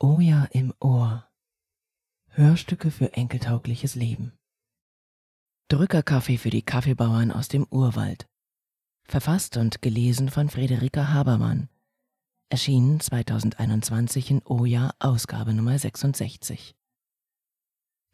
Oh 0.00 0.20
ja 0.20 0.44
im 0.52 0.72
Ohr. 0.78 1.28
Hörstücke 2.28 2.92
für 2.92 3.14
enkeltaugliches 3.14 3.96
Leben. 3.96 4.38
Drückerkaffee 5.66 6.38
für 6.38 6.50
die 6.50 6.62
Kaffeebauern 6.62 7.32
aus 7.32 7.48
dem 7.48 7.66
Urwald. 7.68 8.28
Verfasst 9.08 9.56
und 9.56 9.82
gelesen 9.82 10.28
von 10.28 10.50
Friederika 10.50 11.08
Habermann. 11.08 11.68
Erschienen 12.48 13.00
2021 13.00 14.30
in 14.30 14.42
Oja 14.44 14.92
Ausgabe 15.00 15.52
Nummer 15.52 15.76
66. 15.76 16.76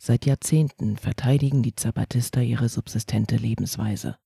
Seit 0.01 0.25
Jahrzehnten 0.25 0.97
verteidigen 0.97 1.63
die 1.63 1.75
Zapatista 1.75 2.41
ihre 2.41 2.71
subsistente 2.71 3.37
Lebensweise. 3.37 4.17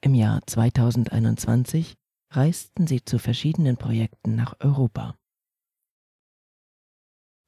Im 0.00 0.16
Jahr 0.16 0.44
2021 0.44 1.94
reisten 2.32 2.88
sie 2.88 3.04
zu 3.04 3.20
verschiedenen 3.20 3.76
Projekten 3.76 4.34
nach 4.34 4.56
Europa. 4.58 5.19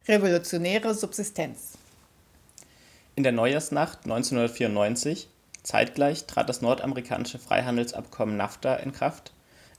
Revolutionäre 0.08 0.94
Subsistenz. 0.94 1.78
In 3.14 3.22
der 3.22 3.30
Neujahrsnacht 3.30 3.98
1994, 4.02 5.28
zeitgleich 5.62 6.24
trat 6.24 6.48
das 6.48 6.60
nordamerikanische 6.60 7.38
Freihandelsabkommen 7.38 8.36
NAFTA 8.36 8.74
in 8.76 8.90
Kraft, 8.90 9.32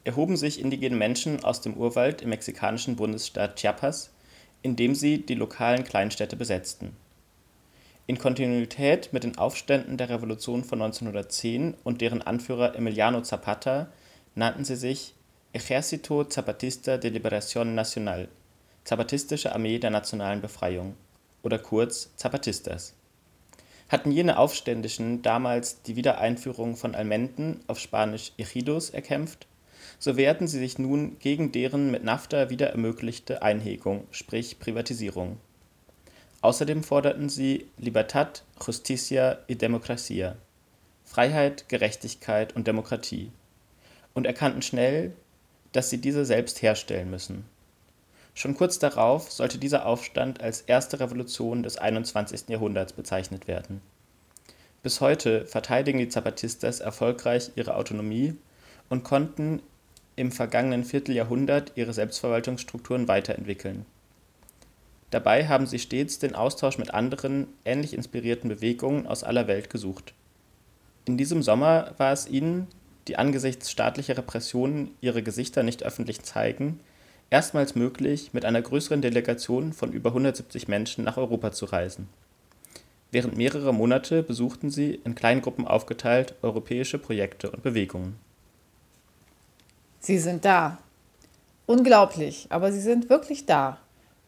erhoben 0.06 0.38
sich 0.38 0.62
indigene 0.62 0.96
Menschen 0.96 1.44
aus 1.44 1.60
dem 1.60 1.74
Urwald 1.74 2.22
im 2.22 2.30
mexikanischen 2.30 2.96
Bundesstaat 2.96 3.58
Chiapas, 3.58 4.12
indem 4.62 4.96
sie 4.96 5.18
die 5.18 5.36
lokalen 5.36 5.84
Kleinstädte 5.84 6.38
besetzten. 6.38 6.96
In 8.08 8.18
Kontinuität 8.18 9.12
mit 9.12 9.26
den 9.26 9.38
Aufständen 9.38 9.98
der 9.98 10.08
Revolution 10.08 10.64
von 10.64 10.82
1910 10.82 11.74
und 11.84 12.00
deren 12.00 12.22
Anführer 12.22 12.78
Emiliano 12.78 13.20
Zapata 13.24 13.88
nannten 14.36 14.64
sie 14.64 14.78
sich 14.78 15.16
Ejército 15.54 16.30
Zapatista 16.30 16.98
de 16.98 17.12
Liberación 17.12 17.76
Nacional 17.76 18.30
Zapatistische 18.84 19.54
Armee 19.54 19.80
der 19.80 19.92
nationalen 19.92 20.42
Befreiung 20.42 20.96
oder 21.42 21.58
kurz 21.58 22.12
Zapatistas. 22.18 22.94
Hatten 23.88 24.12
jene 24.12 24.38
Aufständischen 24.38 25.22
damals 25.22 25.82
die 25.84 25.96
Wiedereinführung 25.96 26.76
von 26.76 26.94
Almenden 26.94 27.62
auf 27.68 27.80
Spanisch 27.80 28.34
Ejidos 28.38 28.90
erkämpft, 28.90 29.48
so 30.00 30.18
wehrten 30.18 30.48
sie 30.48 30.60
sich 30.60 30.80
nun 30.80 31.18
gegen 31.20 31.54
deren 31.54 31.92
mit 31.92 32.04
NAFTA 32.04 32.50
wieder 32.50 32.72
ermöglichte 32.72 33.42
Einhegung, 33.42 34.06
sprich 34.12 34.60
Privatisierung. 34.60 35.38
Außerdem 36.42 36.84
forderten 36.84 37.30
sie 37.30 37.68
Libertad, 37.78 38.44
Justicia 38.66 39.40
y 39.48 39.58
Democracia 39.58 40.36
Freiheit, 41.06 41.70
Gerechtigkeit 41.70 42.54
und 42.54 42.68
Demokratie 42.68 43.32
und 44.14 44.26
erkannten 44.26 44.62
schnell, 44.62 45.14
dass 45.72 45.90
sie 45.90 46.00
diese 46.00 46.26
selbst 46.26 46.62
herstellen 46.62 47.10
müssen 47.10 47.46
Schon 48.34 48.56
kurz 48.56 48.80
darauf 48.80 49.32
sollte 49.32 49.58
dieser 49.58 49.86
Aufstand 49.86 50.42
als 50.42 50.62
erste 50.62 51.00
Revolution 51.00 51.64
des 51.64 51.78
21. 51.78 52.50
Jahrhunderts 52.50 52.94
bezeichnet 52.94 53.48
werden. 53.48 53.82
Bis 54.82 55.02
heute 55.02 55.46
verteidigen 55.46 56.00
die 56.00 56.10
Zapatistas 56.10 56.80
erfolgreich 56.80 57.52
ihre 57.56 57.76
Autonomie 57.76 58.36
und 58.90 59.04
konnten 59.04 59.62
im 60.16 60.32
vergangenen 60.32 60.84
Vierteljahrhundert 60.84 61.72
ihre 61.76 61.94
Selbstverwaltungsstrukturen 61.94 63.08
weiterentwickeln. 63.08 63.86
Dabei 65.10 65.48
haben 65.48 65.68
sie 65.68 65.80
stets 65.80 66.18
den 66.20 66.36
Austausch 66.36 66.80
mit 66.80 66.94
anderen, 66.94 67.48
ähnlich 67.66 67.94
inspirierten 67.94 68.50
Bewegungen 68.50 69.06
aus 69.06 69.24
aller 69.24 69.48
Welt 69.48 69.70
gesucht. 69.70 70.14
In 71.06 71.18
diesem 71.18 71.44
Sommer 71.44 71.94
war 71.98 72.12
es 72.12 72.28
ihnen, 72.28 72.68
die 73.08 73.18
angesichts 73.18 73.70
staatlicher 73.70 74.18
Repressionen 74.18 74.92
ihre 75.02 75.22
Gesichter 75.22 75.62
nicht 75.62 75.84
öffentlich 75.84 76.24
zeigen, 76.24 76.80
erstmals 77.34 77.74
möglich, 77.74 78.30
mit 78.32 78.46
einer 78.46 78.62
größeren 78.62 79.02
Delegation 79.02 79.74
von 79.74 79.92
über 79.92 80.12
170 80.12 80.68
Menschen 80.68 81.04
nach 81.04 81.18
Europa 81.18 81.52
zu 81.52 81.66
reisen. 81.66 82.08
Während 83.10 83.36
mehrerer 83.36 83.72
Monate 83.72 84.22
besuchten 84.22 84.70
sie, 84.70 85.02
in 85.04 85.16
Kleingruppen 85.16 85.66
aufgeteilt, 85.66 86.36
europäische 86.44 87.00
Projekte 87.00 87.50
und 87.50 87.64
Bewegungen. 87.64 88.20
Sie 90.00 90.20
sind 90.20 90.46
da. 90.46 90.78
Unglaublich, 91.66 92.46
aber 92.50 92.72
sie 92.72 92.82
sind 92.82 93.10
wirklich 93.10 93.48
da. 93.48 93.80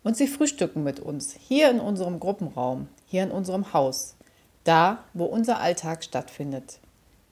Und 0.04 0.18
sie 0.18 0.28
frühstücken 0.28 0.84
mit 0.84 1.00
uns, 1.00 1.36
hier 1.48 1.70
in 1.70 1.80
unserem 1.80 2.20
Gruppenraum, 2.20 2.88
hier 3.06 3.22
in 3.22 3.32
unserem 3.32 3.72
Haus, 3.72 4.16
da, 4.64 5.04
wo 5.14 5.26
unser 5.26 5.60
Alltag 5.60 6.04
stattfindet. 6.04 6.80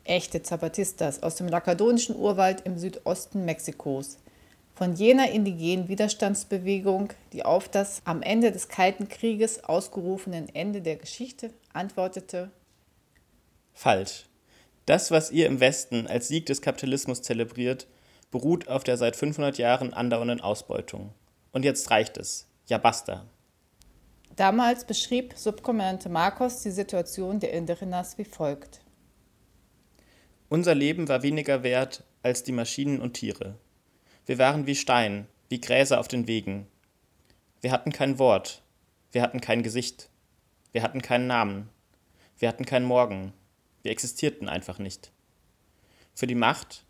Echte 0.03 0.43
Zapatistas 0.43 1.23
aus 1.23 1.33
dem 1.33 1.47
lakadonischen 1.47 2.15
Urwald 2.15 2.61
im 2.61 2.77
Südosten 2.77 3.43
Mexikos, 3.45 4.19
von 4.75 4.95
jener 4.95 5.31
indigenen 5.31 5.87
Widerstandsbewegung, 5.87 7.09
die 7.31 7.45
auf 7.45 7.69
das 7.69 8.01
am 8.05 8.21
Ende 8.21 8.51
des 8.51 8.67
Kalten 8.67 9.07
Krieges 9.07 9.63
ausgerufenen 9.63 10.49
Ende 10.53 10.81
der 10.81 10.95
Geschichte 10.95 11.51
antwortete 11.73 12.51
Falsch. 13.73 14.25
Das, 14.85 15.11
was 15.11 15.31
ihr 15.31 15.47
im 15.47 15.59
Westen 15.59 16.07
als 16.07 16.27
Sieg 16.27 16.45
des 16.45 16.61
Kapitalismus 16.61 17.21
zelebriert, 17.21 17.87
beruht 18.31 18.67
auf 18.67 18.83
der 18.83 18.97
seit 18.97 19.15
500 19.15 19.57
Jahren 19.57 19.93
andauernden 19.93 20.41
Ausbeutung. 20.41 21.13
Und 21.51 21.63
jetzt 21.63 21.89
reicht 21.91 22.17
es. 22.17 22.47
Ja, 22.67 22.77
basta. 22.77 23.25
Damals 24.35 24.85
beschrieb 24.85 25.33
Subkommandante 25.35 26.09
Marcos 26.09 26.61
die 26.61 26.71
Situation 26.71 27.39
der 27.39 27.53
Inderinas 27.53 28.17
wie 28.17 28.25
folgt. 28.25 28.81
Unser 30.49 30.75
Leben 30.75 31.07
war 31.07 31.23
weniger 31.23 31.63
wert 31.63 32.03
als 32.23 32.43
die 32.43 32.51
Maschinen 32.51 32.99
und 32.99 33.13
Tiere. 33.13 33.55
Wir 34.25 34.37
waren 34.37 34.67
wie 34.67 34.75
Stein, 34.75 35.27
wie 35.49 35.59
Gräser 35.59 35.99
auf 35.99 36.07
den 36.07 36.27
Wegen. 36.27 36.67
Wir 37.59 37.73
hatten 37.73 37.91
kein 37.91 38.19
Wort, 38.19 38.61
wir 39.11 39.21
hatten 39.21 39.41
kein 39.41 39.63
Gesicht, 39.63 40.09
wir 40.71 40.81
hatten 40.81 41.01
keinen 41.01 41.27
Namen, 41.27 41.67
wir 42.39 42.47
hatten 42.47 42.65
keinen 42.65 42.85
Morgen, 42.85 43.33
wir 43.81 43.91
existierten 43.91 44.47
einfach 44.47 44.79
nicht. 44.79 45.11
Für 46.15 46.25
die 46.25 46.35
Macht, 46.35 46.85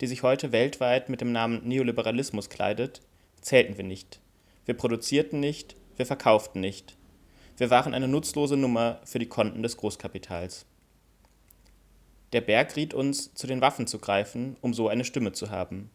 die 0.00 0.06
sich 0.06 0.22
heute 0.22 0.52
weltweit 0.52 1.08
mit 1.08 1.20
dem 1.20 1.32
Namen 1.32 1.66
Neoliberalismus 1.66 2.50
kleidet, 2.50 3.00
zählten 3.40 3.76
wir 3.76 3.84
nicht. 3.84 4.20
Wir 4.64 4.74
produzierten 4.74 5.40
nicht, 5.40 5.74
wir 5.96 6.06
verkauften 6.06 6.60
nicht. 6.60 6.96
Wir 7.56 7.68
waren 7.68 7.94
eine 7.94 8.06
nutzlose 8.06 8.56
Nummer 8.56 9.00
für 9.04 9.18
die 9.18 9.28
Konten 9.28 9.64
des 9.64 9.76
Großkapitals. 9.76 10.66
Der 12.32 12.42
Berg 12.42 12.76
riet 12.76 12.94
uns, 12.94 13.34
zu 13.34 13.48
den 13.48 13.60
Waffen 13.60 13.88
zu 13.88 13.98
greifen, 13.98 14.56
um 14.60 14.72
so 14.72 14.88
eine 14.88 15.04
Stimme 15.04 15.32
zu 15.32 15.50
haben. 15.50 15.90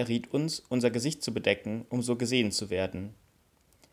Er 0.00 0.08
riet 0.08 0.32
uns, 0.32 0.60
unser 0.60 0.90
Gesicht 0.90 1.22
zu 1.22 1.34
bedecken, 1.34 1.84
um 1.90 2.00
so 2.00 2.16
gesehen 2.16 2.52
zu 2.52 2.70
werden. 2.70 3.12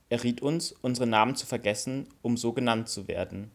Er 0.07 0.23
riet 0.23 0.41
uns, 0.41 0.71
unsere 0.71 1.05
Namen 1.05 1.35
zu 1.35 1.45
vergessen, 1.45 2.07
um 2.21 2.37
so 2.37 2.53
genannt 2.53 2.87
zu 2.87 3.09
werden. 3.09 3.51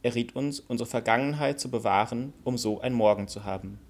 Er 0.00 0.14
riet 0.14 0.36
uns, 0.36 0.60
unsere 0.60 0.88
Vergangenheit 0.88 1.58
zu 1.58 1.72
bewahren, 1.72 2.32
um 2.44 2.56
so 2.56 2.80
ein 2.80 2.92
Morgen 2.92 3.26
zu 3.26 3.42
haben. 3.42 3.80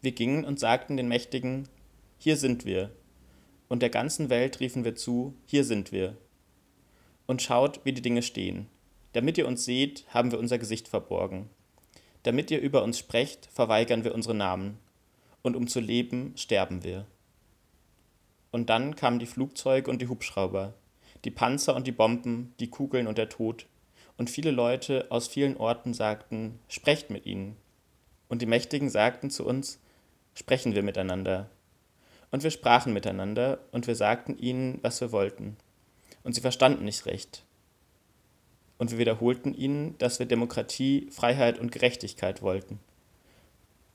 Wir 0.00 0.10
gingen 0.10 0.44
und 0.44 0.58
sagten 0.58 0.96
den 0.96 1.06
Mächtigen, 1.06 1.68
hier 2.18 2.36
sind 2.36 2.64
wir. 2.64 2.90
Und 3.68 3.80
der 3.80 3.90
ganzen 3.90 4.28
Welt 4.28 4.58
riefen 4.58 4.84
wir 4.84 4.96
zu, 4.96 5.36
hier 5.46 5.62
sind 5.62 5.92
wir. 5.92 6.16
Und 7.28 7.42
schaut, 7.42 7.84
wie 7.84 7.92
die 7.92 8.02
Dinge 8.02 8.22
stehen. 8.22 8.66
Damit 9.12 9.38
ihr 9.38 9.46
uns 9.46 9.64
seht, 9.64 10.04
haben 10.08 10.32
wir 10.32 10.40
unser 10.40 10.58
Gesicht 10.58 10.88
verborgen. 10.88 11.48
Damit 12.24 12.50
ihr 12.50 12.60
über 12.60 12.82
uns 12.82 12.98
sprecht, 12.98 13.48
verweigern 13.52 14.02
wir 14.02 14.16
unsere 14.16 14.34
Namen 14.34 14.80
und 15.42 15.56
um 15.56 15.66
zu 15.66 15.80
leben, 15.80 16.32
sterben 16.36 16.84
wir. 16.84 17.06
Und 18.50 18.70
dann 18.70 18.96
kamen 18.96 19.18
die 19.18 19.26
Flugzeuge 19.26 19.90
und 19.90 20.00
die 20.00 20.08
Hubschrauber, 20.08 20.74
die 21.24 21.30
Panzer 21.30 21.74
und 21.74 21.86
die 21.86 21.92
Bomben, 21.92 22.54
die 22.60 22.70
Kugeln 22.70 23.06
und 23.06 23.18
der 23.18 23.28
Tod, 23.28 23.66
und 24.18 24.30
viele 24.30 24.50
Leute 24.50 25.06
aus 25.10 25.26
vielen 25.26 25.56
Orten 25.56 25.94
sagten, 25.94 26.60
sprecht 26.68 27.10
mit 27.10 27.26
ihnen. 27.26 27.56
Und 28.28 28.42
die 28.42 28.46
Mächtigen 28.46 28.90
sagten 28.90 29.30
zu 29.30 29.44
uns, 29.44 29.80
sprechen 30.34 30.74
wir 30.74 30.82
miteinander. 30.82 31.50
Und 32.30 32.42
wir 32.42 32.50
sprachen 32.50 32.92
miteinander, 32.92 33.58
und 33.72 33.86
wir 33.86 33.94
sagten 33.96 34.36
ihnen, 34.36 34.78
was 34.82 35.00
wir 35.00 35.12
wollten. 35.12 35.56
Und 36.22 36.34
sie 36.34 36.40
verstanden 36.40 36.84
nicht 36.84 37.06
recht. 37.06 37.44
Und 38.78 38.90
wir 38.90 38.98
wiederholten 38.98 39.54
ihnen, 39.54 39.96
dass 39.98 40.18
wir 40.18 40.26
Demokratie, 40.26 41.08
Freiheit 41.10 41.58
und 41.58 41.72
Gerechtigkeit 41.72 42.42
wollten 42.42 42.78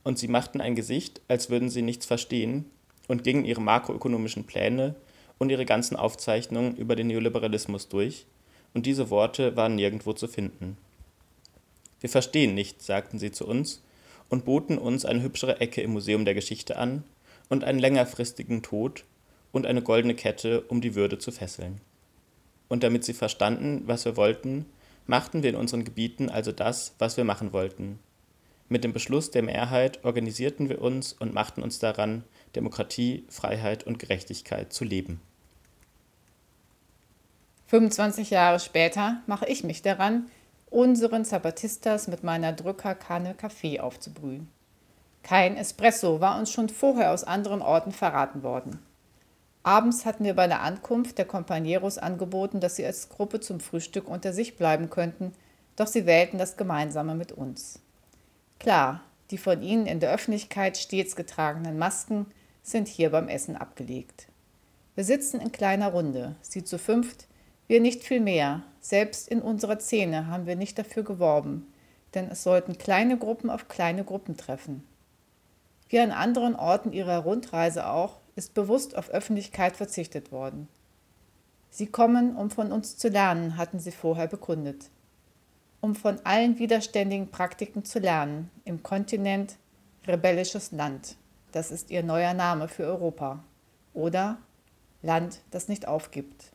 und 0.07 0.17
sie 0.17 0.29
machten 0.29 0.61
ein 0.61 0.73
Gesicht, 0.73 1.19
als 1.27 1.49
würden 1.49 1.69
sie 1.69 1.81
nichts 1.81 2.05
verstehen 2.05 2.63
und 3.09 3.25
gingen 3.25 3.43
ihre 3.43 3.59
makroökonomischen 3.59 4.45
Pläne 4.45 4.95
und 5.37 5.49
ihre 5.49 5.65
ganzen 5.65 5.97
Aufzeichnungen 5.97 6.77
über 6.77 6.95
den 6.95 7.07
Neoliberalismus 7.07 7.89
durch, 7.89 8.25
und 8.73 8.85
diese 8.85 9.09
Worte 9.09 9.57
waren 9.57 9.75
nirgendwo 9.75 10.13
zu 10.13 10.29
finden. 10.29 10.77
Wir 11.99 12.09
verstehen 12.09 12.55
nicht, 12.55 12.81
sagten 12.81 13.19
sie 13.19 13.33
zu 13.33 13.45
uns 13.45 13.83
und 14.29 14.45
boten 14.45 14.77
uns 14.77 15.03
eine 15.03 15.23
hübschere 15.23 15.59
Ecke 15.59 15.81
im 15.81 15.91
Museum 15.91 16.23
der 16.23 16.35
Geschichte 16.35 16.77
an 16.77 17.03
und 17.49 17.65
einen 17.65 17.79
längerfristigen 17.79 18.63
Tod 18.63 19.03
und 19.51 19.65
eine 19.65 19.81
goldene 19.81 20.15
Kette, 20.15 20.61
um 20.69 20.79
die 20.79 20.95
Würde 20.95 21.19
zu 21.19 21.33
fesseln. 21.33 21.81
Und 22.69 22.83
damit 22.83 23.03
sie 23.03 23.13
verstanden, 23.13 23.83
was 23.87 24.05
wir 24.05 24.15
wollten, 24.15 24.67
machten 25.05 25.43
wir 25.43 25.49
in 25.49 25.57
unseren 25.57 25.83
Gebieten 25.83 26.29
also 26.29 26.53
das, 26.53 26.95
was 26.97 27.17
wir 27.17 27.25
machen 27.25 27.51
wollten, 27.51 27.99
mit 28.69 28.83
dem 28.83 28.93
Beschluss 28.93 29.31
der 29.31 29.43
Mehrheit 29.43 30.03
organisierten 30.03 30.69
wir 30.69 30.81
uns 30.81 31.13
und 31.13 31.33
machten 31.33 31.61
uns 31.61 31.79
daran, 31.79 32.23
Demokratie, 32.55 33.25
Freiheit 33.29 33.85
und 33.85 33.99
Gerechtigkeit 33.99 34.73
zu 34.73 34.83
leben. 34.83 35.21
25 37.67 38.29
Jahre 38.29 38.59
später 38.59 39.21
mache 39.27 39.45
ich 39.47 39.63
mich 39.63 39.81
daran, 39.81 40.29
unseren 40.69 41.25
Zapatistas 41.25 42.07
mit 42.07 42.23
meiner 42.23 42.53
Drückerkanne 42.53 43.33
Kaffee 43.35 43.79
aufzubrühen. 43.79 44.49
Kein 45.23 45.57
Espresso 45.57 46.21
war 46.21 46.39
uns 46.39 46.51
schon 46.51 46.69
vorher 46.69 47.11
aus 47.11 47.23
anderen 47.23 47.61
Orten 47.61 47.91
verraten 47.91 48.43
worden. 48.43 48.79
Abends 49.63 50.05
hatten 50.05 50.23
wir 50.23 50.33
bei 50.33 50.47
der 50.47 50.61
Ankunft 50.61 51.17
der 51.17 51.25
Companeros 51.25 51.97
angeboten, 51.97 52.61
dass 52.61 52.77
sie 52.77 52.85
als 52.85 53.09
Gruppe 53.09 53.41
zum 53.41 53.59
Frühstück 53.59 54.07
unter 54.07 54.31
sich 54.31 54.55
bleiben 54.55 54.89
könnten, 54.89 55.33
doch 55.75 55.87
sie 55.87 56.05
wählten 56.05 56.37
das 56.37 56.55
Gemeinsame 56.55 57.15
mit 57.15 57.33
uns. 57.33 57.81
Klar, 58.59 59.01
die 59.31 59.37
von 59.37 59.61
ihnen 59.61 59.85
in 59.85 59.99
der 59.99 60.11
Öffentlichkeit 60.11 60.77
stets 60.77 61.15
getragenen 61.15 61.77
Masken 61.77 62.25
sind 62.63 62.87
hier 62.87 63.11
beim 63.11 63.27
Essen 63.27 63.55
abgelegt. 63.55 64.27
Wir 64.95 65.03
sitzen 65.03 65.39
in 65.39 65.51
kleiner 65.51 65.91
Runde, 65.91 66.35
sie 66.41 66.63
zu 66.63 66.79
fünft, 66.79 67.27
wir 67.67 67.81
nicht 67.81 68.03
viel 68.03 68.19
mehr. 68.19 68.63
Selbst 68.79 69.27
in 69.27 69.41
unserer 69.41 69.79
Szene 69.79 70.27
haben 70.27 70.47
wir 70.47 70.55
nicht 70.55 70.79
dafür 70.79 71.03
geworben, 71.03 71.71
denn 72.13 72.29
es 72.29 72.43
sollten 72.43 72.77
kleine 72.77 73.17
Gruppen 73.17 73.49
auf 73.49 73.67
kleine 73.67 74.03
Gruppen 74.03 74.37
treffen. 74.37 74.87
Wie 75.89 75.99
an 75.99 76.11
anderen 76.11 76.55
Orten 76.55 76.93
ihrer 76.93 77.19
Rundreise 77.19 77.87
auch, 77.87 78.19
ist 78.35 78.53
bewusst 78.53 78.95
auf 78.95 79.09
Öffentlichkeit 79.09 79.77
verzichtet 79.77 80.31
worden. 80.31 80.67
Sie 81.69 81.87
kommen, 81.87 82.35
um 82.35 82.49
von 82.49 82.71
uns 82.71 82.97
zu 82.97 83.09
lernen, 83.09 83.57
hatten 83.57 83.79
sie 83.79 83.91
vorher 83.91 84.27
bekundet. 84.27 84.89
Um 85.79 85.95
von 85.95 86.19
allen 86.23 86.59
widerständigen 86.59 87.29
Praktiken 87.29 87.85
zu 87.85 87.99
lernen, 87.99 88.49
im 88.65 88.83
Kontinent 88.83 89.57
rebellisches 90.07 90.71
Land. 90.71 91.15
Das 91.51 91.71
ist 91.71 91.91
ihr 91.91 92.03
neuer 92.03 92.33
Name 92.33 92.67
für 92.67 92.83
Europa. 92.83 93.43
Oder 93.93 94.37
Land, 95.01 95.41
das 95.51 95.67
nicht 95.67 95.87
aufgibt. 95.87 96.51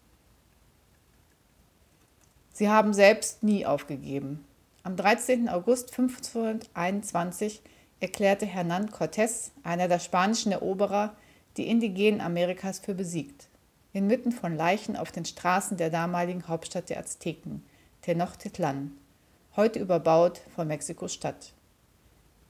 Sie 2.53 2.69
haben 2.69 2.93
selbst 2.93 3.43
nie 3.43 3.65
aufgegeben. 3.65 4.45
Am 4.83 4.97
13. 4.97 5.49
August 5.49 5.91
1521 5.97 7.63
erklärte 8.01 8.47
Hernán 8.47 8.91
Cortés, 8.91 9.53
einer 9.63 9.89
der 9.89 10.01
spanischen 10.01 10.53
Eroberer, 10.53 11.15
die 11.57 11.69
Indigenen 11.69 12.21
Amerikas 12.21 12.81
für 12.81 12.95
besiegt. 12.95 13.49
Inmitten 13.93 14.33
von 14.33 14.57
Leichen 14.57 14.97
auf 14.97 15.13
den 15.13 15.25
Straßen 15.25 15.77
der 15.77 15.91
damaligen 15.91 16.49
Hauptstadt 16.49 16.91
der 16.91 16.99
Azteken, 16.99 17.65
Tenochtitlan, 18.01 18.93
heute 19.57 19.79
überbaut 19.79 20.41
von 20.55 20.69
Mexiko-Stadt. 20.69 21.53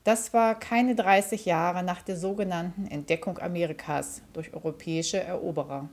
Das 0.05 0.33
war 0.33 0.59
keine 0.59 0.95
30 0.95 1.45
Jahre 1.45 1.83
nach 1.83 2.03
der 2.03 2.17
sogenannten 2.17 2.87
Entdeckung 2.87 3.39
Amerikas 3.39 4.23
durch 4.33 4.53
europäische 4.53 5.21
Eroberer. 5.21 5.89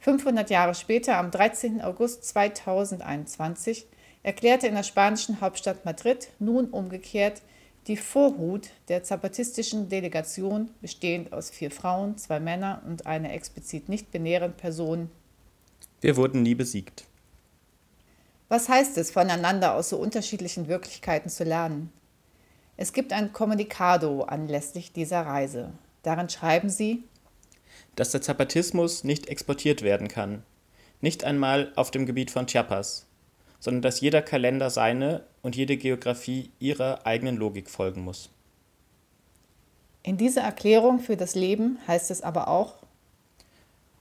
500 0.00 0.48
Jahre 0.48 0.74
später, 0.74 1.18
am 1.18 1.30
13. 1.30 1.82
August 1.82 2.24
2021, 2.24 3.86
erklärte 4.22 4.66
in 4.66 4.74
der 4.74 4.82
spanischen 4.82 5.40
Hauptstadt 5.40 5.84
Madrid 5.84 6.30
nun 6.38 6.66
umgekehrt 6.66 7.42
die 7.86 7.96
Vorhut 7.96 8.68
der 8.88 9.02
zapatistischen 9.02 9.88
Delegation, 9.88 10.70
bestehend 10.80 11.32
aus 11.32 11.50
vier 11.50 11.70
Frauen, 11.70 12.16
zwei 12.18 12.40
Männern 12.40 12.80
und 12.86 13.06
einer 13.06 13.32
explizit 13.32 13.88
nicht 13.88 14.10
binären 14.10 14.52
Person. 14.52 15.10
Wir 16.00 16.16
wurden 16.16 16.42
nie 16.42 16.54
besiegt. 16.54 17.06
Was 18.50 18.68
heißt 18.68 18.98
es, 18.98 19.12
voneinander 19.12 19.76
aus 19.76 19.90
so 19.90 19.96
unterschiedlichen 19.96 20.66
Wirklichkeiten 20.66 21.30
zu 21.30 21.44
lernen? 21.44 21.92
Es 22.76 22.92
gibt 22.92 23.12
ein 23.12 23.32
Kommunikado 23.32 24.22
anlässlich 24.22 24.92
dieser 24.92 25.24
Reise. 25.24 25.72
Darin 26.02 26.28
schreiben 26.28 26.68
sie, 26.68 27.04
dass 27.94 28.10
der 28.10 28.22
Zapatismus 28.22 29.04
nicht 29.04 29.28
exportiert 29.28 29.82
werden 29.82 30.08
kann, 30.08 30.42
nicht 31.00 31.22
einmal 31.22 31.72
auf 31.76 31.92
dem 31.92 32.06
Gebiet 32.06 32.32
von 32.32 32.48
Chiapas, 32.48 33.06
sondern 33.60 33.82
dass 33.82 34.00
jeder 34.00 34.20
Kalender 34.20 34.68
seine 34.68 35.22
und 35.42 35.54
jede 35.54 35.76
Geografie 35.76 36.50
ihrer 36.58 37.06
eigenen 37.06 37.36
Logik 37.36 37.70
folgen 37.70 38.02
muss. 38.02 38.30
In 40.02 40.16
dieser 40.16 40.42
Erklärung 40.42 40.98
für 40.98 41.16
das 41.16 41.36
Leben 41.36 41.78
heißt 41.86 42.10
es 42.10 42.20
aber 42.20 42.48
auch, 42.48 42.78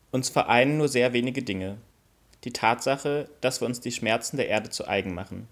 uns 0.09 0.29
vereinen 0.29 0.77
nur 0.79 0.87
sehr 0.87 1.13
wenige 1.13 1.43
Dinge. 1.43 1.77
Die 2.43 2.53
Tatsache, 2.53 3.29
dass 3.41 3.61
wir 3.61 3.65
uns 3.65 3.79
die 3.79 3.91
Schmerzen 3.91 4.37
der 4.37 4.47
Erde 4.47 4.69
zu 4.69 4.87
eigen 4.87 5.13
machen. 5.13 5.47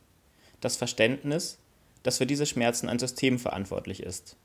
Das 0.61 0.77
Verständnis, 0.77 1.59
dass 2.03 2.17
für 2.17 2.25
diese 2.25 2.45
Schmerzen 2.45 2.87
ein 2.87 2.99
System 2.99 3.39
verantwortlich 3.39 4.01
ist. 4.01 4.37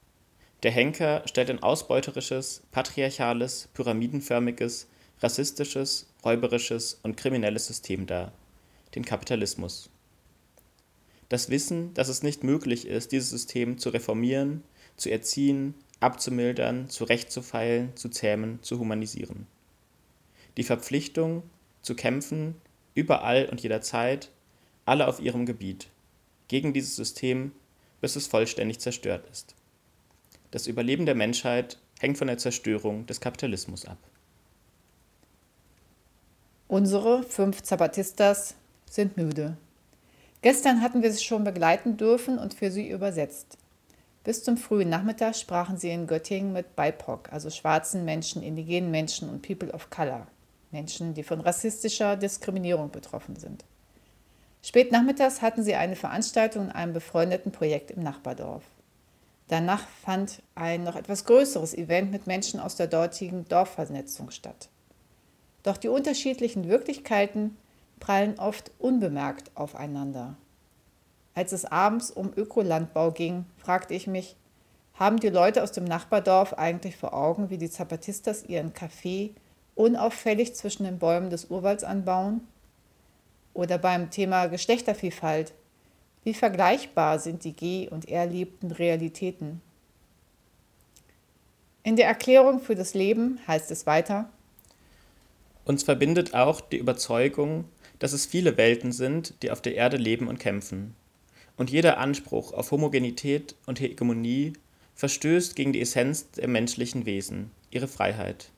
Der 0.62 0.70
Henker 0.72 1.22
stellt 1.26 1.50
ein 1.50 1.62
ausbeuterisches, 1.62 2.62
patriarchales, 2.72 3.68
pyramidenförmiges, 3.74 4.88
rassistisches, 5.20 6.06
räuberisches 6.24 6.98
und 7.02 7.16
kriminelles 7.16 7.66
System 7.66 8.06
dar 8.06 8.32
den 8.94 9.04
Kapitalismus. 9.04 9.90
Das 11.28 11.48
Wissen, 11.48 11.94
dass 11.94 12.08
es 12.08 12.22
nicht 12.22 12.44
möglich 12.44 12.86
ist, 12.86 13.12
dieses 13.12 13.30
System 13.30 13.78
zu 13.78 13.88
reformieren, 13.90 14.62
zu 14.96 15.10
erziehen, 15.10 15.74
abzumildern, 16.00 16.90
zurechtzufeilen, 16.90 17.96
zu 17.96 18.10
zähmen, 18.10 18.58
zu 18.62 18.78
humanisieren. 18.78 19.46
Die 20.56 20.64
Verpflichtung, 20.64 21.42
zu 21.82 21.94
kämpfen, 21.94 22.54
überall 22.94 23.48
und 23.50 23.60
jederzeit, 23.60 24.30
alle 24.84 25.06
auf 25.06 25.20
ihrem 25.20 25.46
Gebiet, 25.46 25.88
gegen 26.48 26.72
dieses 26.72 26.96
System, 26.96 27.52
bis 28.00 28.16
es 28.16 28.26
vollständig 28.26 28.80
zerstört 28.80 29.24
ist. 29.30 29.54
Das 30.50 30.66
Überleben 30.66 31.06
der 31.06 31.14
Menschheit 31.14 31.78
hängt 32.00 32.18
von 32.18 32.26
der 32.26 32.38
Zerstörung 32.38 33.06
des 33.06 33.20
Kapitalismus 33.20 33.86
ab. 33.86 33.98
Unsere 36.68 37.22
fünf 37.22 37.62
Zapatistas 37.62 38.54
sind 38.90 39.16
müde. 39.16 39.56
Gestern 40.42 40.80
hatten 40.80 41.02
wir 41.02 41.12
sie 41.12 41.22
schon 41.22 41.44
begleiten 41.44 41.96
dürfen 41.96 42.38
und 42.38 42.54
für 42.54 42.70
sie 42.70 42.88
übersetzt. 42.88 43.56
Bis 44.24 44.42
zum 44.42 44.56
frühen 44.56 44.88
Nachmittag 44.88 45.36
sprachen 45.36 45.76
sie 45.76 45.90
in 45.90 46.06
Göttingen 46.06 46.52
mit 46.52 46.76
BIPOC, 46.76 47.32
also 47.32 47.50
schwarzen 47.50 48.04
Menschen, 48.04 48.42
indigenen 48.42 48.90
Menschen 48.90 49.28
und 49.28 49.42
People 49.42 49.72
of 49.72 49.90
Color, 49.90 50.26
Menschen, 50.72 51.14
die 51.14 51.22
von 51.22 51.40
rassistischer 51.40 52.16
Diskriminierung 52.16 52.90
betroffen 52.90 53.36
sind. 53.36 53.64
Spät 54.62 54.92
nachmittags 54.92 55.42
hatten 55.42 55.62
sie 55.62 55.74
eine 55.74 55.96
Veranstaltung 55.96 56.66
in 56.66 56.70
einem 56.70 56.92
befreundeten 56.92 57.52
Projekt 57.52 57.90
im 57.90 58.02
Nachbardorf. 58.02 58.62
Danach 59.48 59.86
fand 60.02 60.40
ein 60.54 60.84
noch 60.84 60.96
etwas 60.96 61.24
größeres 61.24 61.74
Event 61.74 62.10
mit 62.10 62.26
Menschen 62.26 62.60
aus 62.60 62.76
der 62.76 62.86
dortigen 62.86 63.46
Dorfvernetzung 63.48 64.30
statt. 64.30 64.68
Doch 65.62 65.76
die 65.76 65.88
unterschiedlichen 65.88 66.68
Wirklichkeiten 66.68 67.56
prallen 68.00 68.38
oft 68.38 68.70
unbemerkt 68.78 69.50
aufeinander. 69.54 70.36
Als 71.34 71.52
es 71.52 71.64
abends 71.64 72.10
um 72.10 72.32
Ökolandbau 72.36 73.10
ging, 73.10 73.46
fragte 73.58 73.94
ich 73.94 74.06
mich, 74.06 74.36
haben 74.94 75.18
die 75.18 75.28
Leute 75.28 75.62
aus 75.62 75.72
dem 75.72 75.84
Nachbardorf 75.84 76.54
eigentlich 76.54 76.96
vor 76.96 77.14
Augen, 77.14 77.50
wie 77.50 77.58
die 77.58 77.70
Zapatistas 77.70 78.44
ihren 78.44 78.72
Kaffee 78.72 79.34
unauffällig 79.74 80.54
zwischen 80.54 80.84
den 80.84 80.98
Bäumen 80.98 81.30
des 81.30 81.46
Urwalds 81.46 81.84
anbauen? 81.84 82.46
Oder 83.54 83.78
beim 83.78 84.10
Thema 84.10 84.46
Geschlechtervielfalt, 84.46 85.52
wie 86.24 86.34
vergleichbar 86.34 87.18
sind 87.18 87.44
die 87.44 87.52
geh- 87.52 87.88
und 87.88 88.08
erlebten 88.08 88.70
Realitäten? 88.70 89.60
In 91.82 91.96
der 91.96 92.06
Erklärung 92.06 92.60
für 92.60 92.76
das 92.76 92.94
Leben 92.94 93.40
heißt 93.46 93.70
es 93.70 93.86
weiter, 93.86 94.30
uns 95.64 95.82
verbindet 95.82 96.34
auch 96.34 96.60
die 96.60 96.78
Überzeugung, 96.78 97.64
dass 97.98 98.12
es 98.12 98.26
viele 98.26 98.56
Welten 98.56 98.90
sind, 98.92 99.34
die 99.42 99.50
auf 99.50 99.60
der 99.60 99.74
Erde 99.74 99.96
leben 99.96 100.26
und 100.26 100.38
kämpfen. 100.38 100.94
Und 101.56 101.70
jeder 101.70 101.98
Anspruch 101.98 102.52
auf 102.52 102.70
Homogenität 102.70 103.54
und 103.66 103.80
Hegemonie 103.80 104.54
verstößt 104.94 105.54
gegen 105.54 105.72
die 105.72 105.80
Essenz 105.80 106.30
der 106.32 106.48
menschlichen 106.48 107.06
Wesen, 107.06 107.50
ihre 107.70 107.88
Freiheit. 107.88 108.51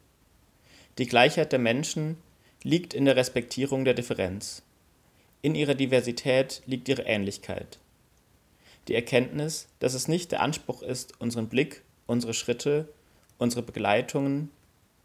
Die 0.99 1.07
Gleichheit 1.07 1.51
der 1.51 1.59
Menschen 1.59 2.19
liegt 2.63 2.95
in 2.95 3.05
der 3.05 3.17
Respektierung 3.17 3.85
der 3.85 3.95
Differenz. 3.95 4.63
In 5.43 5.57
ihrer 5.57 5.75
Diversität 5.75 6.63
liegt 6.67 6.89
ihre 6.89 7.03
Ähnlichkeit. 7.03 7.81
Die 8.87 8.95
Erkenntnis, 8.95 9.67
dass 9.81 9.95
es 9.95 10.07
nicht 10.07 10.31
der 10.31 10.41
Anspruch 10.41 10.83
ist, 10.83 11.21
unseren 11.21 11.49
Blick, 11.49 11.83
unsere 12.07 12.33
Schritte, 12.33 12.89
unsere 13.39 13.63
Begleitungen, 13.63 14.51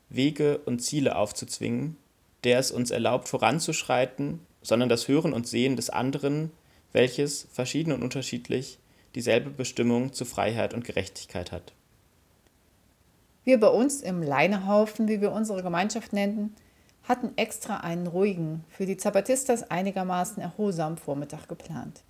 Wege 0.09 0.59
und 0.59 0.79
Ziele 0.79 1.15
aufzuzwingen, 1.15 1.97
der 2.43 2.59
es 2.59 2.69
uns 2.71 2.91
erlaubt, 2.91 3.27
voranzuschreiten, 3.27 4.41
sondern 4.61 4.89
das 4.89 5.07
Hören 5.07 5.33
und 5.33 5.47
Sehen 5.47 5.75
des 5.75 5.89
anderen, 5.89 6.51
welches, 6.93 7.47
verschieden 7.51 7.93
und 7.93 8.03
unterschiedlich, 8.03 8.77
dieselbe 9.15 9.49
Bestimmung 9.49 10.13
zu 10.13 10.25
Freiheit 10.25 10.75
und 10.75 10.85
Gerechtigkeit 10.85 11.51
hat. 11.51 11.73
Wir 13.49 13.59
bei 13.59 13.69
uns 13.69 14.01
im 14.01 14.21
Leinehaufen, 14.21 15.07
wie 15.07 15.21
wir 15.21 15.31
unsere 15.31 15.63
Gemeinschaft 15.63 16.13
nennen, 16.13 16.55
hatten 17.01 17.31
extra 17.35 17.77
einen 17.77 18.05
ruhigen, 18.05 18.63
für 18.69 18.85
die 18.85 18.95
Zapatistas 18.95 19.71
einigermaßen 19.71 20.39
erholsamen 20.39 20.99
Vormittag 20.99 21.47
geplant. 21.47 22.03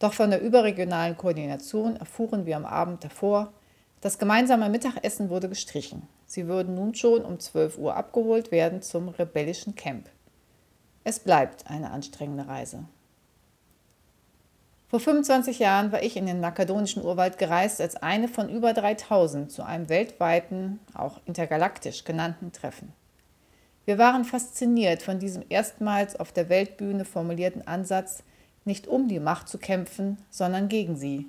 Doch 0.00 0.12
von 0.12 0.30
der 0.30 0.42
überregionalen 0.42 1.16
Koordination 1.16 1.94
erfuhren 1.94 2.46
wir 2.46 2.56
am 2.56 2.64
Abend 2.64 3.04
davor, 3.04 3.52
das 4.00 4.18
gemeinsame 4.18 4.68
Mittagessen 4.68 5.30
wurde 5.30 5.48
gestrichen. 5.48 6.02
Sie 6.26 6.48
würden 6.48 6.74
nun 6.74 6.96
schon 6.96 7.24
um 7.24 7.38
12 7.38 7.78
Uhr 7.78 7.94
abgeholt 7.94 8.50
werden 8.50 8.82
zum 8.82 9.10
rebellischen 9.10 9.76
Camp. 9.76 10.08
Es 11.04 11.20
bleibt 11.20 11.70
eine 11.70 11.92
anstrengende 11.92 12.48
Reise. 12.48 12.86
Vor 14.88 15.00
25 15.00 15.58
Jahren 15.58 15.90
war 15.90 16.02
ich 16.02 16.16
in 16.16 16.26
den 16.26 16.40
makedonischen 16.40 17.04
Urwald 17.04 17.38
gereist 17.38 17.80
als 17.80 17.96
eine 17.96 18.28
von 18.28 18.48
über 18.48 18.72
3000 18.72 19.50
zu 19.50 19.64
einem 19.64 19.88
weltweiten, 19.88 20.78
auch 20.94 21.20
intergalaktisch 21.26 22.04
genannten 22.04 22.52
Treffen. 22.52 22.92
Wir 23.84 23.98
waren 23.98 24.24
fasziniert 24.24 25.02
von 25.02 25.18
diesem 25.18 25.44
erstmals 25.48 26.18
auf 26.18 26.32
der 26.32 26.48
Weltbühne 26.48 27.04
formulierten 27.04 27.66
Ansatz, 27.66 28.22
nicht 28.64 28.86
um 28.86 29.08
die 29.08 29.20
Macht 29.20 29.48
zu 29.48 29.58
kämpfen, 29.58 30.18
sondern 30.30 30.68
gegen 30.68 30.96
sie. 30.96 31.26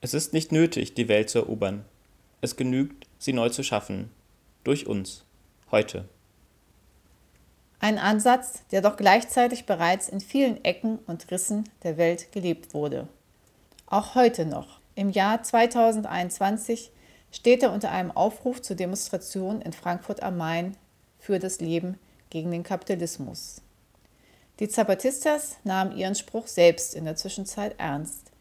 Es 0.00 0.14
ist 0.14 0.32
nicht 0.32 0.52
nötig, 0.52 0.94
die 0.94 1.08
Welt 1.08 1.30
zu 1.30 1.38
erobern. 1.38 1.84
Es 2.40 2.56
genügt, 2.56 3.06
sie 3.18 3.32
neu 3.32 3.48
zu 3.48 3.62
schaffen. 3.62 4.10
Durch 4.64 4.86
uns. 4.86 5.24
Heute. 5.70 6.08
Ein 7.78 7.98
Ansatz, 7.98 8.62
der 8.70 8.80
doch 8.80 8.96
gleichzeitig 8.96 9.66
bereits 9.66 10.08
in 10.08 10.20
vielen 10.20 10.64
Ecken 10.64 10.98
und 11.06 11.30
Rissen 11.30 11.68
der 11.82 11.96
Welt 11.98 12.32
gelebt 12.32 12.72
wurde. 12.72 13.06
Auch 13.86 14.14
heute 14.14 14.46
noch, 14.46 14.80
im 14.94 15.10
Jahr 15.10 15.42
2021, 15.42 16.90
steht 17.30 17.62
er 17.62 17.72
unter 17.72 17.90
einem 17.90 18.10
Aufruf 18.10 18.62
zur 18.62 18.76
Demonstration 18.76 19.60
in 19.60 19.72
Frankfurt 19.72 20.22
am 20.22 20.38
Main 20.38 20.76
für 21.18 21.38
das 21.38 21.60
Leben 21.60 21.98
gegen 22.30 22.50
den 22.50 22.62
Kapitalismus. 22.62 23.60
Die 24.58 24.68
Zapatistas 24.68 25.56
nahmen 25.64 25.94
ihren 25.96 26.14
Spruch 26.14 26.46
selbst 26.46 26.94
in 26.94 27.04
der 27.04 27.16
Zwischenzeit 27.16 27.74
ernst. 27.78 28.32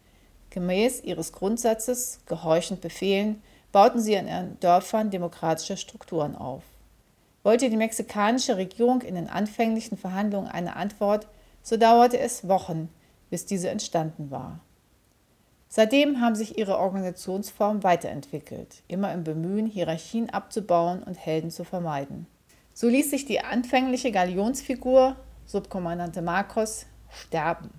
Gemäß 0.50 1.04
ihres 1.04 1.34
Grundsatzes, 1.34 2.22
gehorchend 2.26 2.80
Befehlen, 2.80 3.44
bauten 3.74 4.00
sie 4.00 4.14
in 4.14 4.30
ihren 4.30 4.58
Dörfern 4.62 5.12
demokratische 5.12 5.76
Strukturen 5.76 6.36
auf. 6.36 6.64
Wollte 7.46 7.70
die 7.70 7.78
mexikanische 7.78 8.58
Regierung 8.58 9.04
in 9.04 9.14
den 9.14 9.30
anfänglichen 9.30 10.00
Verhandlungen 10.00 10.48
eine 10.48 10.76
Antwort, 10.76 11.28
so 11.62 11.78
dauerte 11.78 12.18
es 12.18 12.48
Wochen, 12.48 12.90
bis 13.30 13.46
diese 13.46 13.70
entstanden 13.70 14.32
war. 14.32 14.62
Seitdem 15.68 16.22
haben 16.22 16.34
sich 16.34 16.58
ihre 16.58 16.80
Organisationsformen 16.80 17.84
weiterentwickelt, 17.84 18.82
immer 18.88 19.14
im 19.14 19.24
Bemühen, 19.24 19.68
Hierarchien 19.68 20.32
abzubauen 20.32 21.04
und 21.04 21.24
Helden 21.24 21.52
zu 21.52 21.66
vermeiden. 21.66 22.26
So 22.74 22.88
ließ 22.90 23.12
sich 23.12 23.26
die 23.26 23.42
anfängliche 23.42 24.12
Galionsfigur, 24.12 25.16
Subkommandante 25.46 26.24
Marcos, 26.24 26.88
sterben. 27.12 27.70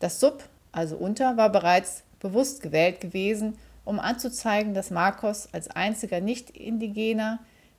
Das 0.00 0.20
Sub, 0.20 0.44
also 0.70 0.96
unter, 0.96 1.38
war 1.38 1.50
bereits 1.50 2.02
bewusst 2.20 2.60
gewählt 2.60 3.00
gewesen, 3.00 3.56
um 3.86 4.00
anzuzeigen, 4.00 4.74
dass 4.74 4.90
Marcos 4.90 5.48
als 5.52 5.70
einziger 5.70 6.20
Nicht-Indigener 6.20 7.38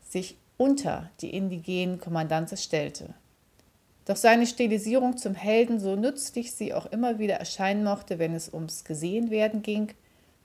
sich 0.09 0.38
unter 0.59 1.09
die 1.21 1.29
indigenen 1.29 1.99
Kommandantes 1.99 2.61
stellte. 2.61 3.13
Doch 4.03 4.17
seine 4.17 4.45
Stilisierung 4.45 5.15
zum 5.17 5.33
Helden, 5.33 5.79
so 5.79 5.95
nützlich 5.95 6.51
sie 6.51 6.73
auch 6.73 6.85
immer 6.87 7.17
wieder 7.17 7.35
erscheinen 7.35 7.83
mochte, 7.83 8.19
wenn 8.19 8.33
es 8.35 8.53
ums 8.53 8.83
Gesehenwerden 8.83 9.61
ging, 9.61 9.93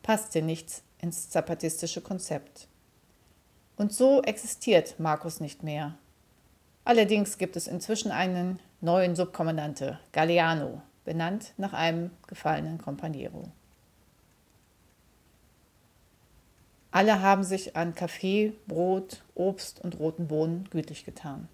passte 0.02 0.40
nicht 0.40 0.82
ins 1.02 1.30
zapatistische 1.30 2.00
Konzept. 2.00 2.68
Und 3.76 3.92
so 3.92 4.22
existiert 4.22 5.00
Markus 5.00 5.40
nicht 5.40 5.64
mehr. 5.64 5.94
Allerdings 6.84 7.36
gibt 7.36 7.56
es 7.56 7.66
inzwischen 7.66 8.12
einen 8.12 8.60
neuen 8.80 9.16
Subkommandante, 9.16 9.98
Galeano, 10.12 10.80
benannt 11.04 11.54
nach 11.56 11.72
einem 11.72 12.10
gefallenen 12.28 12.78
Companiero. 12.78 13.48
Alle 16.94 17.22
haben 17.22 17.42
sich 17.42 17.74
an 17.74 17.96
Kaffee, 17.96 18.52
Brot, 18.68 19.24
Obst 19.34 19.80
und 19.80 19.98
roten 19.98 20.28
Bohnen 20.28 20.68
gütlich 20.70 21.04
getan. 21.04 21.48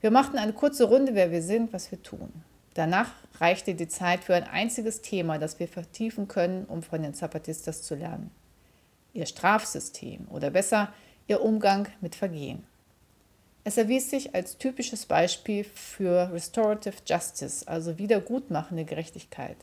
Wir 0.00 0.12
machten 0.12 0.38
eine 0.38 0.52
kurze 0.52 0.84
Runde, 0.84 1.16
wer 1.16 1.32
wir 1.32 1.42
sind, 1.42 1.72
was 1.72 1.90
wir 1.90 2.00
tun. 2.00 2.44
Danach 2.74 3.10
reichte 3.40 3.74
die 3.74 3.88
Zeit 3.88 4.22
für 4.22 4.36
ein 4.36 4.44
einziges 4.44 5.02
Thema, 5.02 5.38
das 5.38 5.58
wir 5.58 5.66
vertiefen 5.66 6.28
können, 6.28 6.64
um 6.66 6.84
von 6.84 7.02
den 7.02 7.12
Zapatistas 7.12 7.82
zu 7.82 7.96
lernen. 7.96 8.30
Ihr 9.14 9.26
Strafsystem 9.26 10.28
oder 10.30 10.50
besser 10.50 10.92
ihr 11.26 11.42
Umgang 11.42 11.88
mit 12.00 12.14
Vergehen. 12.14 12.64
Es 13.64 13.78
erwies 13.78 14.10
sich 14.10 14.36
als 14.36 14.58
typisches 14.58 15.06
Beispiel 15.06 15.64
für 15.64 16.32
Restorative 16.32 17.02
Justice, 17.04 17.66
also 17.66 17.98
wiedergutmachende 17.98 18.84
Gerechtigkeit. 18.84 19.56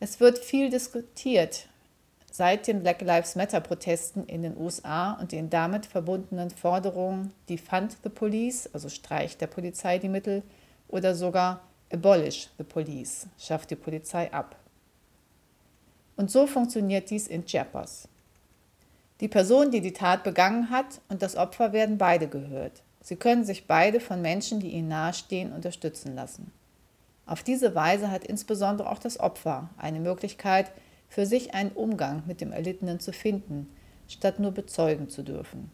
Es 0.00 0.18
wird 0.18 0.40
viel 0.40 0.70
diskutiert 0.70 1.68
seit 2.32 2.66
den 2.66 2.80
Black 2.80 3.02
Lives 3.02 3.36
Matter-Protesten 3.36 4.24
in 4.24 4.42
den 4.42 4.56
USA 4.56 5.12
und 5.12 5.32
den 5.32 5.50
damit 5.50 5.84
verbundenen 5.84 6.48
Forderungen 6.48 7.30
Defund 7.50 7.98
the 8.02 8.08
Police, 8.08 8.70
also 8.72 8.88
Streich 8.88 9.36
der 9.36 9.48
Polizei 9.48 9.98
die 9.98 10.08
Mittel, 10.08 10.42
oder 10.88 11.14
sogar 11.14 11.60
Abolish 11.92 12.48
the 12.56 12.64
Police, 12.64 13.26
schafft 13.38 13.70
die 13.70 13.76
Polizei 13.76 14.32
ab. 14.32 14.56
Und 16.16 16.30
so 16.30 16.46
funktioniert 16.46 17.10
dies 17.10 17.28
in 17.28 17.44
Chiapas. 17.44 18.08
Die 19.20 19.28
Person, 19.28 19.70
die 19.70 19.82
die 19.82 19.92
Tat 19.92 20.24
begangen 20.24 20.70
hat, 20.70 21.02
und 21.10 21.20
das 21.20 21.36
Opfer 21.36 21.74
werden 21.74 21.98
beide 21.98 22.28
gehört. 22.28 22.82
Sie 23.02 23.16
können 23.16 23.44
sich 23.44 23.66
beide 23.66 24.00
von 24.00 24.22
Menschen, 24.22 24.58
die 24.58 24.70
ihnen 24.70 24.88
nahestehen, 24.88 25.52
unterstützen 25.52 26.14
lassen. 26.14 26.50
Auf 27.26 27.42
diese 27.42 27.74
Weise 27.74 28.10
hat 28.10 28.24
insbesondere 28.24 28.90
auch 28.90 28.98
das 28.98 29.20
Opfer 29.20 29.68
eine 29.76 30.00
Möglichkeit, 30.00 30.72
für 31.12 31.26
sich 31.26 31.52
einen 31.52 31.72
Umgang 31.72 32.22
mit 32.26 32.40
dem 32.40 32.52
Erlittenen 32.52 32.98
zu 32.98 33.12
finden, 33.12 33.68
statt 34.08 34.40
nur 34.40 34.52
bezeugen 34.52 35.10
zu 35.10 35.22
dürfen. 35.22 35.70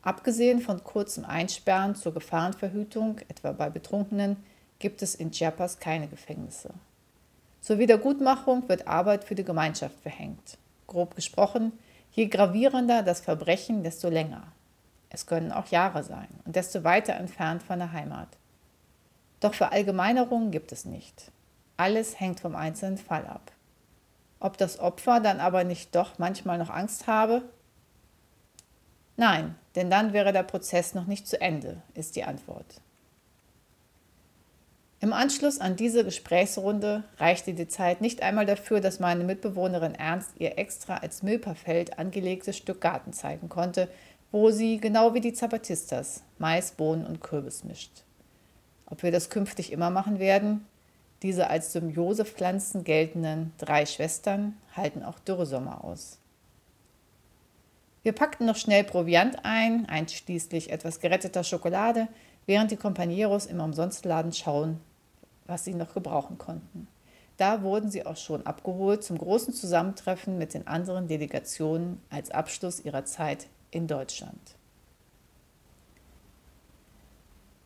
Abgesehen 0.00 0.60
von 0.60 0.82
kurzem 0.82 1.26
Einsperren 1.26 1.94
zur 1.94 2.14
Gefahrenverhütung, 2.14 3.20
etwa 3.28 3.52
bei 3.52 3.68
Betrunkenen, 3.68 4.38
gibt 4.78 5.02
es 5.02 5.14
in 5.14 5.30
Chiapas 5.30 5.78
keine 5.78 6.08
Gefängnisse. 6.08 6.70
Zur 7.60 7.78
Wiedergutmachung 7.78 8.66
wird 8.66 8.88
Arbeit 8.88 9.24
für 9.24 9.34
die 9.34 9.44
Gemeinschaft 9.44 10.00
verhängt. 10.00 10.56
Grob 10.86 11.14
gesprochen, 11.14 11.72
Je 12.12 12.28
gravierender 12.28 13.02
das 13.02 13.20
Verbrechen, 13.20 13.82
desto 13.82 14.08
länger. 14.08 14.44
Es 15.10 15.26
können 15.26 15.50
auch 15.50 15.66
Jahre 15.66 16.04
sein 16.04 16.28
und 16.44 16.54
desto 16.54 16.84
weiter 16.84 17.14
entfernt 17.14 17.62
von 17.62 17.80
der 17.80 17.92
Heimat. 17.92 18.28
Doch 19.40 19.52
Verallgemeinerungen 19.52 20.52
gibt 20.52 20.70
es 20.70 20.84
nicht. 20.84 21.32
Alles 21.76 22.20
hängt 22.20 22.38
vom 22.38 22.54
einzelnen 22.54 22.98
Fall 22.98 23.26
ab. 23.26 23.50
Ob 24.40 24.58
das 24.58 24.78
Opfer 24.78 25.20
dann 25.20 25.40
aber 25.40 25.64
nicht 25.64 25.94
doch 25.94 26.18
manchmal 26.18 26.58
noch 26.58 26.70
Angst 26.70 27.06
habe? 27.06 27.42
Nein, 29.16 29.54
denn 29.76 29.90
dann 29.90 30.12
wäre 30.12 30.32
der 30.32 30.42
Prozess 30.42 30.94
noch 30.94 31.06
nicht 31.06 31.26
zu 31.26 31.40
Ende, 31.40 31.82
ist 31.94 32.16
die 32.16 32.24
Antwort. 32.24 32.80
Im 35.00 35.12
Anschluss 35.12 35.60
an 35.60 35.76
diese 35.76 36.02
Gesprächsrunde 36.02 37.04
reichte 37.18 37.52
die 37.52 37.68
Zeit 37.68 38.00
nicht 38.00 38.22
einmal 38.22 38.46
dafür, 38.46 38.80
dass 38.80 39.00
meine 39.00 39.22
Mitbewohnerin 39.22 39.94
Ernst 39.94 40.30
ihr 40.38 40.56
extra 40.56 40.96
als 40.96 41.22
Milperfeld 41.22 41.98
angelegtes 41.98 42.56
Stück 42.56 42.80
Garten 42.80 43.12
zeigen 43.12 43.50
konnte, 43.50 43.88
wo 44.32 44.50
sie, 44.50 44.78
genau 44.78 45.12
wie 45.12 45.20
die 45.20 45.34
Zapatistas, 45.34 46.22
Mais, 46.38 46.72
Bohnen 46.72 47.06
und 47.06 47.20
Kürbis 47.20 47.64
mischt. 47.64 48.02
Ob 48.86 49.02
wir 49.02 49.12
das 49.12 49.28
künftig 49.28 49.72
immer 49.72 49.90
machen 49.90 50.18
werden? 50.18 50.64
Diese 51.24 51.48
als 51.48 51.72
Symbiosepflanzen 51.72 52.84
geltenden 52.84 53.54
drei 53.56 53.86
Schwestern 53.86 54.58
halten 54.76 55.02
auch 55.02 55.18
Dürresommer 55.18 55.82
aus. 55.82 56.18
Wir 58.02 58.12
packten 58.12 58.44
noch 58.44 58.56
schnell 58.56 58.84
Proviant 58.84 59.38
ein, 59.42 59.88
einschließlich 59.88 60.70
etwas 60.70 61.00
geretteter 61.00 61.42
Schokolade, 61.42 62.08
während 62.44 62.72
die 62.72 62.76
Companeros 62.76 63.46
im 63.46 63.60
Umsonstladen 63.60 64.34
schauen, 64.34 64.80
was 65.46 65.64
sie 65.64 65.72
noch 65.72 65.94
gebrauchen 65.94 66.36
konnten. 66.36 66.88
Da 67.38 67.62
wurden 67.62 67.90
sie 67.90 68.04
auch 68.04 68.18
schon 68.18 68.44
abgeholt 68.44 69.02
zum 69.02 69.16
großen 69.16 69.54
Zusammentreffen 69.54 70.36
mit 70.36 70.52
den 70.52 70.66
anderen 70.66 71.08
Delegationen 71.08 72.02
als 72.10 72.30
Abschluss 72.32 72.84
ihrer 72.84 73.06
Zeit 73.06 73.46
in 73.70 73.86
Deutschland. 73.86 74.56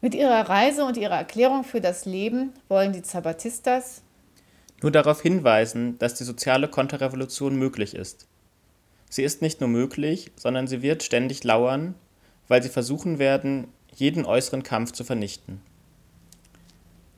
Mit 0.01 0.15
ihrer 0.15 0.49
Reise 0.49 0.85
und 0.85 0.97
ihrer 0.97 1.17
Erklärung 1.17 1.65
für 1.65 1.81
das 1.81 2.05
Leben 2.05 2.53
wollen 2.69 2.93
die 2.93 3.03
Zapatistas 3.03 4.03
nur 4.81 4.93
darauf 4.93 5.21
hinweisen, 5.23 5.99
dass 5.99 6.15
die 6.15 6.25
soziale 6.25 6.69
Konterrevolution 6.69 7.57
möglich 7.57 7.95
ist. 7.95 8.27
Sie 9.11 9.23
ist 9.23 9.43
nicht 9.43 9.61
nur 9.61 9.69
möglich, 9.69 10.31
sondern 10.37 10.67
sie 10.67 10.83
wird 10.83 11.03
ständig 11.03 11.43
lauern, 11.45 11.95
weil 12.47 12.63
sie 12.63 12.69
versuchen 12.69 13.19
werden, 13.19 13.69
jeden 13.95 14.25
äußeren 14.25 14.63
Kampf 14.63 14.93
zu 14.93 15.03
vernichten. 15.03 15.61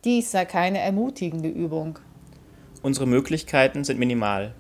Dies 0.05 0.31
sei 0.31 0.47
keine 0.47 0.79
ermutigende 0.79 1.49
Übung. 1.49 1.99
Unsere 2.83 3.07
Möglichkeiten 3.07 3.85
sind 3.85 3.99
minimal. 3.99 4.55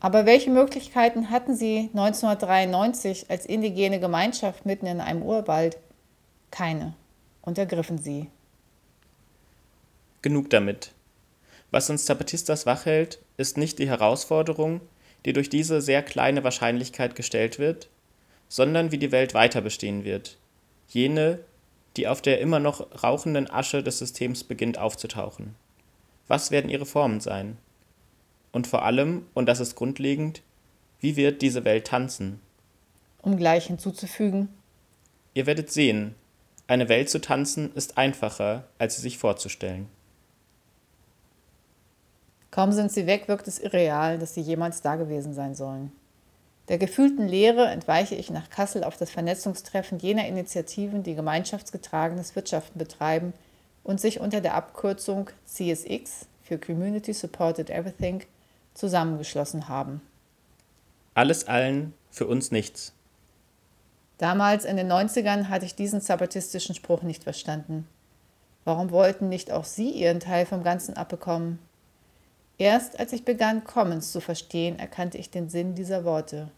Aber 0.00 0.26
welche 0.26 0.50
Möglichkeiten 0.50 1.30
hatten 1.30 1.54
Sie 1.54 1.88
1993 1.94 3.30
als 3.30 3.46
indigene 3.46 4.00
Gemeinschaft 4.00 4.66
mitten 4.66 4.86
in 4.86 5.00
einem 5.00 5.22
Urwald? 5.22 5.78
Keine. 6.50 6.94
Und 7.44 7.58
ergriffen 7.58 7.98
sie. 7.98 8.28
Genug 10.22 10.48
damit. 10.48 10.92
Was 11.70 11.90
uns 11.90 12.06
Zapatistas 12.06 12.64
wachhält, 12.64 13.18
ist 13.36 13.58
nicht 13.58 13.78
die 13.78 13.88
Herausforderung, 13.88 14.80
die 15.24 15.34
durch 15.34 15.50
diese 15.50 15.82
sehr 15.82 16.02
kleine 16.02 16.42
Wahrscheinlichkeit 16.42 17.14
gestellt 17.16 17.58
wird, 17.58 17.88
sondern 18.48 18.92
wie 18.92 18.98
die 18.98 19.12
Welt 19.12 19.34
weiter 19.34 19.60
bestehen 19.60 20.04
wird. 20.04 20.38
Jene, 20.88 21.40
die 21.96 22.08
auf 22.08 22.22
der 22.22 22.40
immer 22.40 22.60
noch 22.60 23.02
rauchenden 23.02 23.50
Asche 23.50 23.82
des 23.82 23.98
Systems 23.98 24.44
beginnt 24.44 24.78
aufzutauchen. 24.78 25.54
Was 26.28 26.50
werden 26.50 26.70
ihre 26.70 26.86
Formen 26.86 27.20
sein? 27.20 27.58
Und 28.52 28.66
vor 28.66 28.84
allem, 28.84 29.26
und 29.34 29.46
das 29.46 29.60
ist 29.60 29.74
grundlegend, 29.74 30.42
wie 31.00 31.16
wird 31.16 31.42
diese 31.42 31.64
Welt 31.64 31.88
tanzen? 31.88 32.40
Um 33.20 33.36
gleich 33.36 33.66
hinzuzufügen, 33.66 34.48
Ihr 35.34 35.46
werdet 35.46 35.70
sehen, 35.72 36.14
eine 36.66 36.88
Welt 36.88 37.10
zu 37.10 37.20
tanzen 37.20 37.72
ist 37.74 37.98
einfacher, 37.98 38.64
als 38.78 38.96
sie 38.96 39.02
sich 39.02 39.18
vorzustellen. 39.18 39.88
kaum 42.50 42.72
sind 42.72 42.92
sie 42.92 43.06
weg, 43.06 43.28
wirkt 43.28 43.48
es 43.48 43.58
irreal, 43.58 44.18
dass 44.18 44.34
sie 44.34 44.40
jemals 44.40 44.80
da 44.80 44.96
gewesen 44.96 45.34
sein 45.34 45.54
sollen. 45.54 45.92
Der 46.68 46.78
gefühlten 46.78 47.28
Leere 47.28 47.66
entweiche 47.66 48.14
ich 48.14 48.30
nach 48.30 48.48
Kassel 48.48 48.84
auf 48.84 48.96
das 48.96 49.10
Vernetzungstreffen 49.10 49.98
jener 49.98 50.26
Initiativen, 50.26 51.02
die 51.02 51.14
gemeinschaftsgetragenes 51.14 52.34
Wirtschaften 52.36 52.78
betreiben 52.78 53.34
und 53.82 54.00
sich 54.00 54.20
unter 54.20 54.40
der 54.40 54.54
Abkürzung 54.54 55.28
CSX 55.46 56.26
für 56.42 56.58
Community 56.58 57.12
Supported 57.12 57.68
Everything 57.68 58.22
zusammengeschlossen 58.72 59.68
haben. 59.68 60.00
Alles 61.12 61.46
allen, 61.46 61.92
für 62.10 62.26
uns 62.26 62.50
nichts. 62.50 62.94
Damals 64.24 64.64
in 64.64 64.78
den 64.78 64.90
90ern 64.90 65.50
hatte 65.50 65.66
ich 65.66 65.74
diesen 65.74 66.00
zapatistischen 66.00 66.74
Spruch 66.74 67.02
nicht 67.02 67.24
verstanden. 67.24 67.86
Warum 68.64 68.90
wollten 68.90 69.28
nicht 69.28 69.52
auch 69.52 69.64
sie 69.64 69.90
ihren 69.90 70.18
Teil 70.18 70.46
vom 70.46 70.62
Ganzen 70.62 70.96
abbekommen? 70.96 71.58
Erst 72.56 72.98
als 72.98 73.12
ich 73.12 73.26
begann, 73.26 73.64
Commons 73.64 74.12
zu 74.12 74.22
verstehen, 74.22 74.78
erkannte 74.78 75.18
ich 75.18 75.30
den 75.30 75.50
Sinn 75.50 75.74
dieser 75.74 76.06
Worte. 76.06 76.48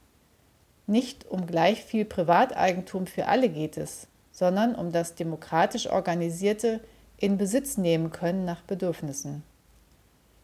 Nicht 0.87 1.28
um 1.28 1.49
gleich 1.49 1.82
viel 1.82 2.04
Privateigentum 2.04 3.08
für 3.08 3.26
alle 3.26 3.49
geht 3.49 3.76
es, 3.78 4.06
sondern 4.30 4.76
um 4.76 4.92
das 4.92 5.16
demokratisch 5.16 5.90
organisierte 5.90 6.78
in 7.16 7.37
Besitz 7.37 7.78
nehmen 7.78 8.12
können 8.12 8.44
nach 8.44 8.62
Bedürfnissen. 8.62 9.42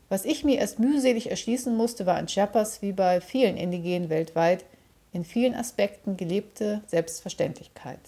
Was 0.09 0.25
ich 0.25 0.43
mir 0.43 0.59
erst 0.59 0.81
mühselig 0.81 1.31
erschließen 1.31 1.77
musste, 1.77 2.05
war 2.05 2.19
in 2.19 2.27
Chiapas 2.27 2.83
wie 2.83 2.91
bei 2.91 3.21
vielen 3.21 3.57
Indigenen 3.57 4.11
weltweit 4.11 4.65
in 5.13 5.25
vielen 5.25 5.55
Aspekten 5.55 6.17
gelebte 6.17 6.83
Selbstverständlichkeit. 6.87 8.01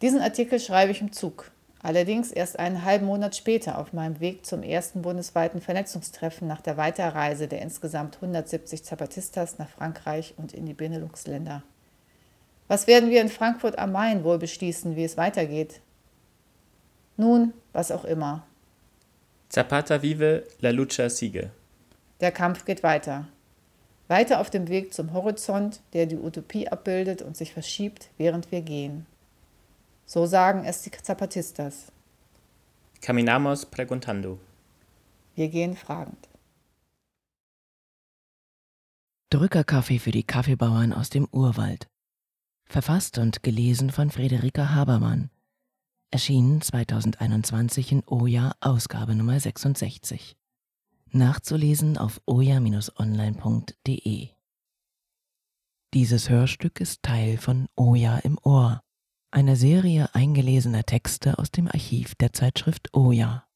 Diesen 0.00 0.20
Artikel 0.20 0.58
schreibe 0.58 0.92
ich 0.92 1.00
im 1.00 1.12
Zug, 1.12 1.50
allerdings 1.82 2.32
erst 2.32 2.58
einen 2.58 2.84
halben 2.84 3.06
Monat 3.06 3.36
später 3.36 3.78
auf 3.78 3.92
meinem 3.92 4.20
Weg 4.20 4.44
zum 4.44 4.62
ersten 4.62 5.02
bundesweiten 5.02 5.60
Vernetzungstreffen 5.60 6.48
nach 6.48 6.60
der 6.60 6.76
Weiterreise 6.76 7.48
der 7.48 7.62
insgesamt 7.62 8.16
170 8.16 8.84
Zapatistas 8.84 9.58
nach 9.58 9.68
Frankreich 9.68 10.34
und 10.36 10.52
in 10.52 10.66
die 10.66 10.74
Benelux-Länder. 10.74 11.62
Was 12.68 12.86
werden 12.86 13.10
wir 13.10 13.20
in 13.20 13.28
Frankfurt 13.28 13.78
am 13.78 13.92
Main 13.92 14.24
wohl 14.24 14.38
beschließen, 14.38 14.96
wie 14.96 15.04
es 15.04 15.16
weitergeht? 15.16 15.80
Nun, 17.16 17.52
was 17.72 17.92
auch 17.92 18.04
immer. 18.04 18.46
Zapata 19.48 20.02
vive, 20.02 20.44
la 20.60 20.70
lucha 20.70 21.08
sigue. 21.08 21.50
Der 22.20 22.32
Kampf 22.32 22.64
geht 22.64 22.82
weiter. 22.82 23.28
Weiter 24.08 24.40
auf 24.40 24.50
dem 24.50 24.68
Weg 24.68 24.92
zum 24.92 25.12
Horizont, 25.12 25.80
der 25.92 26.06
die 26.06 26.16
Utopie 26.18 26.68
abbildet 26.68 27.22
und 27.22 27.36
sich 27.36 27.52
verschiebt, 27.52 28.10
während 28.18 28.52
wir 28.52 28.60
gehen. 28.60 29.06
So 30.06 30.26
sagen 30.26 30.64
es 30.64 30.82
die 30.82 30.90
Zapatistas. 30.90 31.90
Caminamos 33.00 33.66
preguntando. 33.66 34.38
Wir 35.34 35.48
gehen 35.48 35.76
fragend. 35.76 36.28
Drückerkaffee 39.30 39.98
für 39.98 40.12
die 40.12 40.22
Kaffeebauern 40.22 40.92
aus 40.92 41.10
dem 41.10 41.26
Urwald. 41.32 41.88
Verfasst 42.66 43.18
und 43.18 43.42
gelesen 43.42 43.90
von 43.90 44.10
Friederika 44.10 44.70
Habermann. 44.74 45.30
Erschienen 46.10 46.60
2021 46.60 47.90
in 47.90 48.02
Oja 48.06 48.52
Ausgabe 48.60 49.14
Nummer 49.14 49.40
66. 49.40 50.36
Nachzulesen 51.14 51.96
auf 51.96 52.20
oja-online.de. 52.26 52.70
Dieses 55.94 56.28
Hörstück 56.28 56.80
ist 56.80 57.02
Teil 57.02 57.38
von 57.38 57.68
Oja 57.76 58.18
im 58.18 58.36
Ohr, 58.42 58.82
einer 59.30 59.54
Serie 59.54 60.12
eingelesener 60.14 60.82
Texte 60.82 61.38
aus 61.38 61.52
dem 61.52 61.68
Archiv 61.68 62.16
der 62.16 62.32
Zeitschrift 62.32 62.92
Oja. 62.94 63.46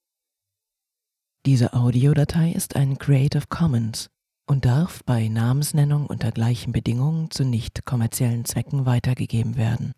Diese 1.47 1.73
Audiodatei 1.73 2.53
ist 2.53 2.77
ein 2.77 2.97
Creative 2.99 3.49
Commons 3.49 4.09
und 4.47 4.65
darf 4.65 5.03
bei 5.05 5.27
Namensnennung 5.29 6.07
unter 6.07 6.31
gleichen 6.31 6.73
Bedingungen 6.73 7.33
zu 7.33 7.45
nicht 7.45 7.85
kommerziellen 7.85 8.45
Zwecken 8.45 8.87
weitergegeben 8.87 9.57
werden 9.57 9.95